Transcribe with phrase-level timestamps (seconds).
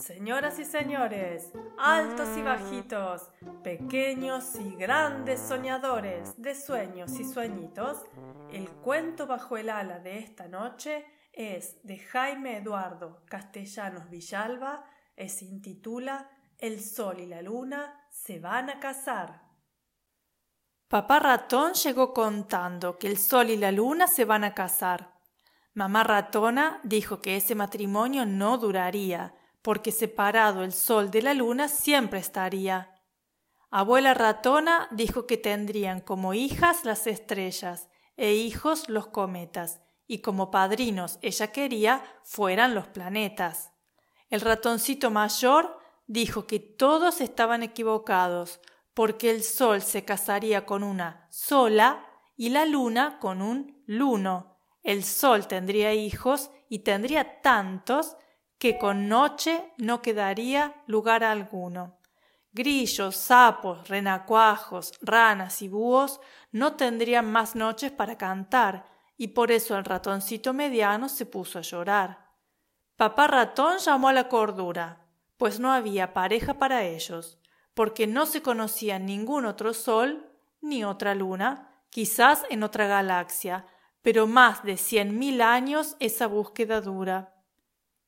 [0.00, 3.30] Señoras y señores, altos y bajitos,
[3.62, 8.02] pequeños y grandes soñadores de sueños y sueñitos,
[8.50, 14.84] el cuento bajo el ala de esta noche es de Jaime Eduardo Castellanos Villalba
[15.28, 19.51] se intitula El sol y la luna se van a casar.
[20.92, 25.14] Papá ratón llegó contando que el sol y la luna se van a casar.
[25.72, 31.68] Mamá ratona dijo que ese matrimonio no duraría, porque separado el sol de la luna
[31.68, 32.94] siempre estaría.
[33.70, 37.88] Abuela ratona dijo que tendrían como hijas las estrellas
[38.18, 43.72] e hijos los cometas, y como padrinos ella quería fueran los planetas.
[44.28, 45.74] El ratoncito mayor
[46.06, 48.60] dijo que todos estaban equivocados,
[48.94, 54.58] porque el sol se casaría con una sola y la luna con un luno.
[54.82, 58.16] El sol tendría hijos y tendría tantos
[58.58, 61.98] que con noche no quedaría lugar alguno.
[62.52, 66.20] Grillos, sapos, renacuajos, ranas y búhos
[66.50, 68.86] no tendrían más noches para cantar,
[69.16, 72.28] y por eso el ratoncito mediano se puso a llorar.
[72.96, 75.06] Papá ratón llamó a la cordura,
[75.38, 77.41] pues no había pareja para ellos,
[77.74, 83.66] porque no se conocía ningún otro sol ni otra luna, quizás en otra galaxia,
[84.02, 87.34] pero más de cien mil años esa búsqueda dura.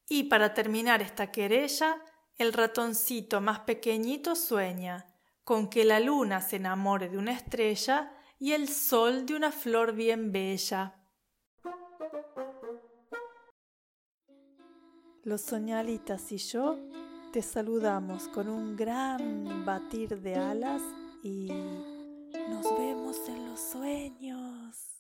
[0.09, 2.03] Y para terminar esta querella,
[2.37, 5.07] el ratoncito más pequeñito sueña
[5.45, 9.93] con que la luna se enamore de una estrella y el sol de una flor
[9.93, 10.95] bien bella.
[15.23, 16.79] Los soñalitas y yo
[17.35, 20.81] te saludamos con un gran batir de alas
[21.21, 21.49] y
[22.49, 24.94] nos vemos en los sueños.